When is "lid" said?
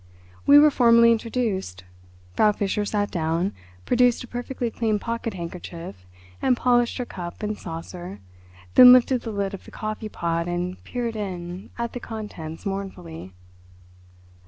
9.31-9.53